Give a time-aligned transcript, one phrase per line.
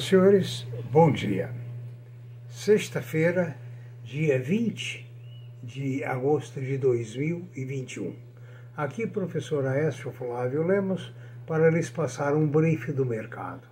[0.00, 1.50] Senhores, bom dia.
[2.48, 3.56] Sexta-feira,
[4.02, 5.08] dia 20
[5.62, 8.16] de agosto de 2021.
[8.76, 11.14] Aqui, professor Aécio Flávio Lemos,
[11.46, 13.68] para lhes passar um brief do mercado.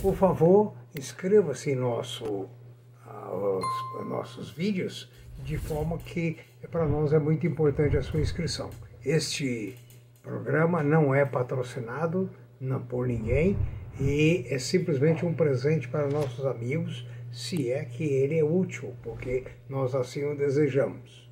[0.00, 5.10] Por favor, inscreva-se em nosso, uh, nossos vídeos,
[5.44, 6.38] de forma que
[6.70, 8.70] para nós é muito importante a sua inscrição.
[9.04, 9.76] Este
[10.22, 13.58] programa não é patrocinado não por ninguém
[14.04, 19.44] e é simplesmente um presente para nossos amigos, se é que ele é útil, porque
[19.68, 21.30] nós assim o desejamos.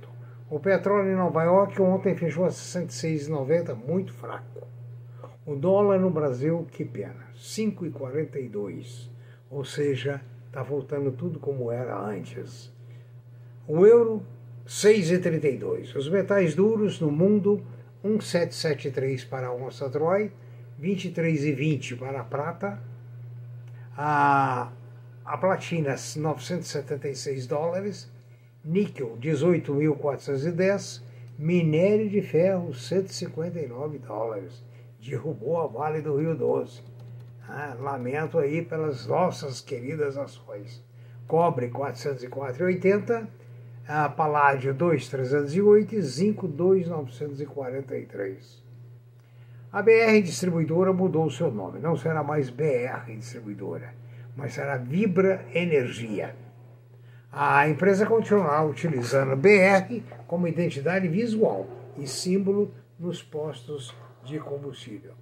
[0.49, 4.65] O petróleo em Nova York ontem fechou a 66,90, muito fraco.
[5.45, 9.09] O dólar no Brasil, que pena, 5,42,
[9.51, 12.73] ou seja, está voltando tudo como era antes.
[13.67, 14.23] O euro
[14.67, 15.95] 6,32.
[15.95, 17.63] Os metais duros no mundo,
[18.03, 20.31] 1,773 para a onça Troy,
[20.81, 22.81] 23,20 para a prata,
[23.95, 24.71] a,
[25.23, 28.11] a platina 976 dólares,
[28.63, 31.03] níquel 18.410,
[31.37, 34.63] minério de ferro 159 dólares.
[34.99, 36.81] Derrubou a Vale do Rio Doce.
[37.47, 40.83] Ah, lamento aí pelas nossas queridas ações.
[41.27, 43.27] Cobre 404,80
[43.87, 48.65] a Paládio 2308 e Zinco 2943.
[49.71, 53.93] A BR Distribuidora mudou seu nome, não será mais BR Distribuidora,
[54.35, 56.35] mas será Vibra Energia.
[57.31, 65.13] A empresa continuará utilizando BR como identidade visual e símbolo nos postos de combustível.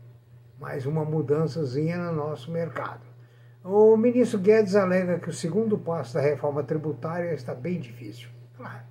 [0.57, 3.01] Mais uma mudançazinha no nosso mercado.
[3.61, 8.29] O ministro Guedes alega que o segundo passo da reforma tributária está bem difícil.
[8.63, 8.85] Claro,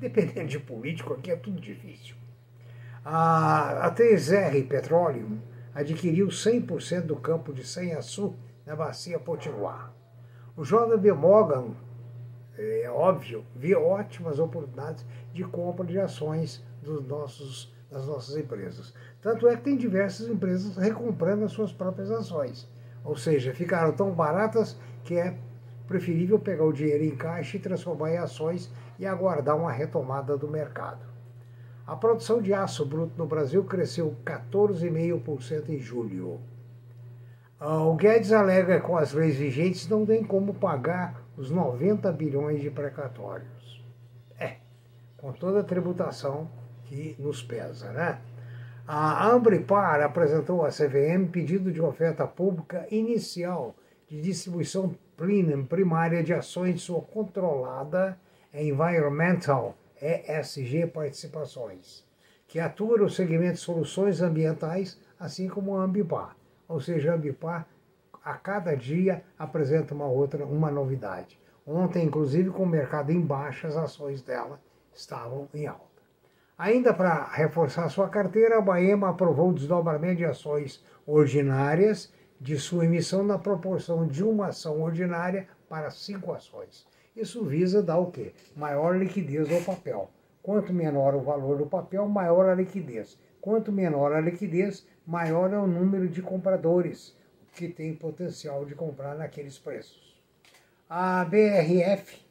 [0.00, 2.16] dependendo de político, aqui é tudo difícil.
[3.04, 5.38] A, a 3R Petroleum
[5.74, 8.34] adquiriu 100% do campo de Sanhaçu
[8.64, 9.92] na bacia Potiguar.
[10.56, 11.74] O JB Morgan,
[12.56, 18.94] é óbvio, vê ótimas oportunidades de compra de ações dos nossos, das nossas empresas.
[19.20, 22.66] Tanto é que tem diversas empresas recomprando as suas próprias ações.
[23.04, 25.38] Ou seja, ficaram tão baratas que é
[25.88, 30.46] preferível pegar o dinheiro em caixa e transformar em ações e aguardar uma retomada do
[30.46, 31.00] mercado.
[31.86, 36.38] A produção de aço bruto no Brasil cresceu 14,5% em julho.
[37.58, 42.60] O Guedes alega que com as leis vigentes não tem como pagar os 90 bilhões
[42.60, 43.82] de precatórios.
[44.38, 44.56] É,
[45.16, 46.48] com toda a tributação
[46.84, 48.18] que nos pesa, né?
[48.86, 53.74] A Ambripar apresentou à CVM pedido de oferta pública inicial
[54.08, 54.96] de distribuição
[55.68, 58.18] primária de ações de sua controlada
[58.52, 62.04] Environmental ESG Participações,
[62.46, 66.36] que atua no segmento de soluções ambientais, assim como a Ambipar.
[66.66, 67.66] Ou seja, a Ambipar
[68.24, 71.38] a cada dia apresenta uma outra, uma novidade.
[71.66, 74.60] Ontem, inclusive, com o mercado em baixa, as ações dela
[74.94, 75.84] estavam em alta.
[76.56, 82.84] Ainda para reforçar sua carteira, a Baema aprovou o desdobramento de ações ordinárias de sua
[82.84, 86.86] emissão na proporção de uma ação ordinária para cinco ações.
[87.16, 88.32] Isso visa dar o quê?
[88.56, 90.10] Maior liquidez ao papel.
[90.42, 93.18] Quanto menor o valor do papel, maior a liquidez.
[93.40, 97.16] Quanto menor a liquidez, maior é o número de compradores
[97.54, 100.16] que tem potencial de comprar naqueles preços.
[100.88, 102.24] A BRF,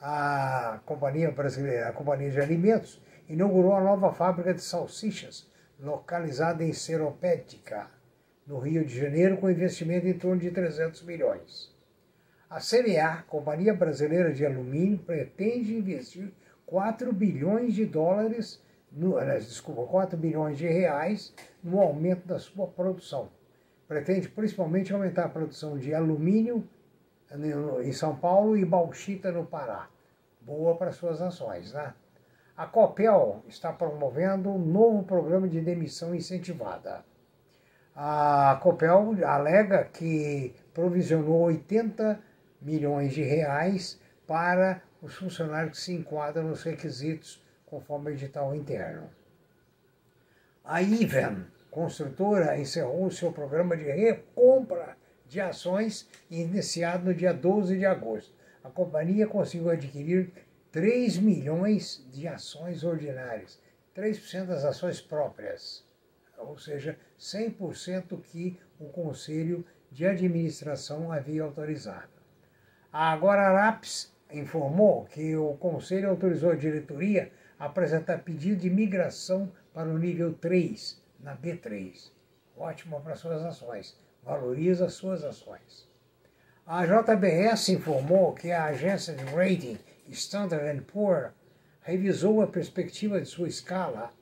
[0.00, 5.48] a companhia brasileira, a companhia de alimentos, inaugurou a nova fábrica de salsichas,
[5.78, 7.88] localizada em Seropédica,
[8.50, 11.72] no Rio de Janeiro, com investimento em torno de 300 milhões.
[12.50, 16.32] A CBA, Companhia Brasileira de Alumínio, pretende investir
[16.66, 18.60] 4 bilhões de dólares,
[18.90, 21.32] no, desculpa, 4 bilhões de reais
[21.62, 23.28] no aumento da sua produção,
[23.86, 26.68] pretende principalmente aumentar a produção de alumínio
[27.84, 29.88] em São Paulo e bauxita no Pará.
[30.40, 31.94] Boa para suas ações, né?
[32.56, 37.08] A Copel está promovendo um novo programa de demissão incentivada.
[38.02, 42.18] A Copel alega que provisionou 80
[42.62, 49.10] milhões de reais para os funcionários que se enquadram nos requisitos conforme o edital interno.
[50.64, 57.76] A Iven, construtora, encerrou o seu programa de recompra de ações iniciado no dia 12
[57.76, 58.32] de agosto.
[58.64, 60.32] A companhia conseguiu adquirir
[60.72, 63.60] 3 milhões de ações ordinárias,
[63.94, 65.84] 3% das ações próprias,
[66.42, 72.08] ou seja, 100% que o Conselho de Administração havia autorizado.
[72.92, 79.88] A Guararapes informou que o Conselho autorizou a diretoria a apresentar pedido de migração para
[79.88, 82.10] o nível 3, na B3.
[82.56, 85.88] Ótimo para suas ações, valoriza suas ações.
[86.66, 89.78] A JBS informou que a agência de rating
[90.08, 91.32] Standard Poor's
[91.82, 94.12] revisou a perspectiva de sua escala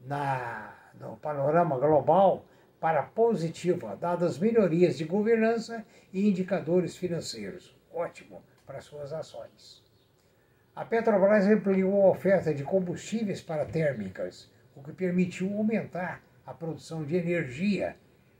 [0.00, 2.44] na, no panorama global
[2.80, 7.76] para positiva, dadas melhorias de governança e indicadores financeiros.
[7.92, 9.82] Ótimo para suas ações.
[10.76, 17.04] A Petrobras ampliou a oferta de combustíveis para térmicas, o que permitiu aumentar a produção
[17.04, 17.96] de energia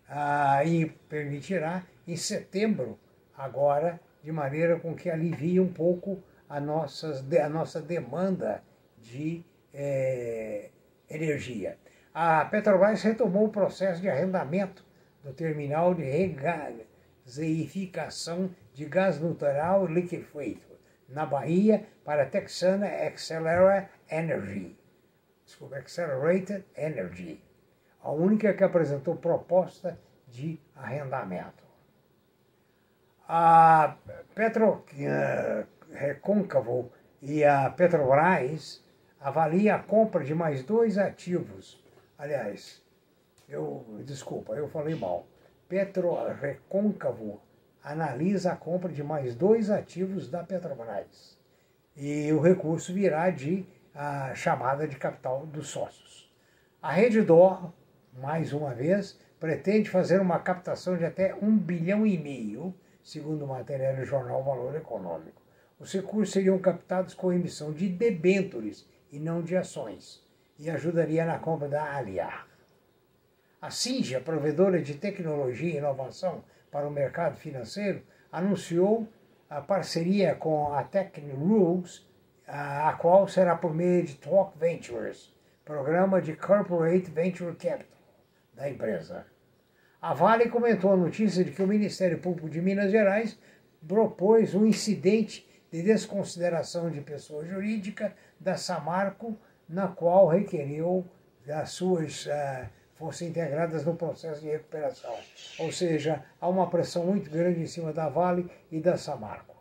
[0.09, 2.99] ah, e permitirá em setembro,
[3.37, 8.62] agora, de maneira com que alivie um pouco a, nossas, a nossa demanda
[8.99, 10.71] de é,
[11.09, 11.79] energia.
[12.17, 14.87] A Petrobras retomou o processo de arrendamento
[15.25, 16.05] do terminal de
[17.25, 20.79] regasificação de gás natural liquefeito
[21.09, 24.79] na Bahia para a Texana Accelera Energy.
[25.45, 27.43] Desculpa, Accelerated Energy.
[28.01, 31.65] A única que apresentou proposta de arrendamento.
[33.29, 33.97] A
[34.37, 35.67] Petro uh,
[37.21, 38.85] e a Petrobras
[39.21, 41.83] avalia a compra de mais dois ativos.
[42.17, 42.83] Aliás,
[43.49, 45.27] eu desculpa, eu falei mal.
[45.69, 47.41] Petro Recôncavo
[47.83, 51.39] analisa a compra de mais dois ativos da Petrobras.
[51.97, 56.33] E o recurso virá de a chamada de capital dos sócios.
[56.81, 57.73] A Rede Dor,
[58.13, 63.95] mais uma vez, pretende fazer uma captação de até um bilhão e meio, segundo matéria
[63.95, 65.43] do jornal Valor Econômico.
[65.79, 70.24] Os recursos seriam captados com emissão de debêntures e não de ações,
[70.65, 72.47] e ajudaria na compra da Aliar.
[73.61, 78.03] A Sinja, provedora de tecnologia e inovação para o mercado financeiro,
[78.33, 79.07] anunciou
[79.49, 80.89] a parceria com a
[81.37, 82.07] Rules,
[82.47, 85.33] a qual será por meio de Talk Ventures,
[85.65, 87.87] programa de Corporate Venture Capital
[88.55, 89.27] da empresa.
[90.01, 93.39] A Vale comentou a notícia de que o Ministério Público de Minas Gerais
[93.87, 99.37] propôs um incidente de desconsideração de pessoa jurídica da Samarco,
[99.69, 101.05] na qual requeriu
[101.49, 102.67] as suas uh,
[102.97, 105.15] fossem integradas no processo de recuperação.
[105.59, 109.55] Ou seja, há uma pressão muito grande em cima da Vale e da Samarco.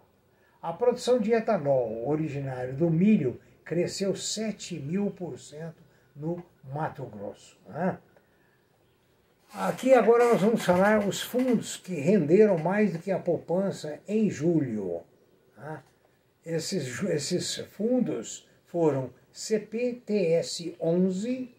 [0.62, 5.84] A produção de etanol originário do milho cresceu 7 mil por cento
[6.16, 7.60] no Mato Grosso.
[7.68, 7.98] Né?
[9.54, 14.30] Aqui agora nós vamos falar os fundos que renderam mais do que a poupança em
[14.30, 15.02] julho.
[15.58, 15.84] Né?
[16.46, 21.54] Esses, esses fundos foram CPTS 11,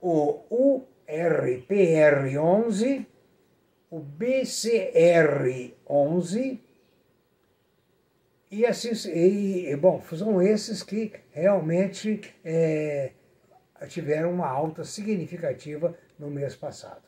[0.00, 0.40] o
[1.06, 3.06] URPR 11,
[3.90, 6.60] o BCR 11,
[8.50, 13.12] e, assim, e, bom, são esses que realmente é,
[13.88, 17.02] tiveram uma alta significativa no mês passado.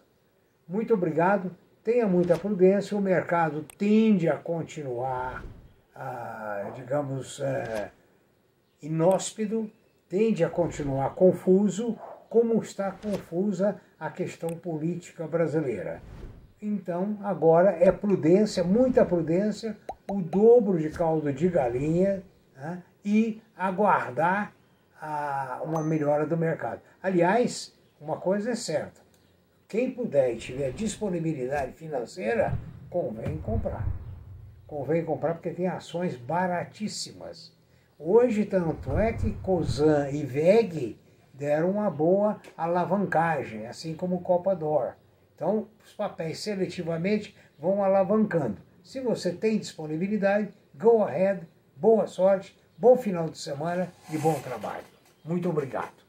[0.68, 5.44] Muito obrigado tenha muita prudência, o mercado tende a continuar,
[5.94, 7.90] ah, digamos, é,
[8.86, 9.70] inóspido,
[10.08, 11.98] tende a continuar confuso,
[12.28, 16.02] como está confusa a questão política brasileira.
[16.60, 19.76] Então, agora é prudência, muita prudência,
[20.10, 22.22] o dobro de caldo de galinha
[22.56, 24.52] né, e aguardar
[25.00, 26.80] a, uma melhora do mercado.
[27.02, 29.00] Aliás, uma coisa é certa:
[29.68, 32.54] quem puder e tiver disponibilidade financeira,
[32.88, 33.86] convém comprar.
[34.66, 37.53] Convém comprar porque tem ações baratíssimas.
[37.98, 40.98] Hoje, tanto é que COSAN e VEG
[41.32, 44.96] deram uma boa alavancagem, assim como Copa Dor.
[45.34, 48.56] Então, os papéis seletivamente vão alavancando.
[48.82, 51.46] Se você tem disponibilidade, go ahead,
[51.76, 54.84] boa sorte, bom final de semana e bom trabalho.
[55.24, 56.03] Muito obrigado.